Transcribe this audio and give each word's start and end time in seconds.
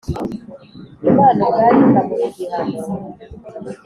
imana 1.09 1.41
ubwayo 1.49 1.79
ikamuha 1.93 2.21
igihano 2.29 2.79